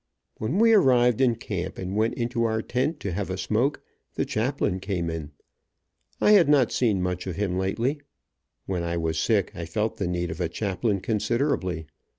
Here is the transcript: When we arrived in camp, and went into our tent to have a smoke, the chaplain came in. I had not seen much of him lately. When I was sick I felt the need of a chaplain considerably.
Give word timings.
When 0.39 0.57
we 0.57 0.73
arrived 0.73 1.21
in 1.21 1.35
camp, 1.35 1.77
and 1.77 1.95
went 1.95 2.15
into 2.15 2.43
our 2.43 2.63
tent 2.63 2.99
to 3.01 3.11
have 3.11 3.29
a 3.29 3.37
smoke, 3.37 3.83
the 4.15 4.25
chaplain 4.25 4.79
came 4.79 5.11
in. 5.11 5.29
I 6.19 6.31
had 6.31 6.49
not 6.49 6.71
seen 6.71 7.03
much 7.03 7.27
of 7.27 7.35
him 7.35 7.55
lately. 7.55 8.01
When 8.65 8.81
I 8.81 8.97
was 8.97 9.19
sick 9.19 9.51
I 9.53 9.65
felt 9.67 9.97
the 9.97 10.07
need 10.07 10.31
of 10.31 10.41
a 10.41 10.49
chaplain 10.49 11.01
considerably. 11.01 11.85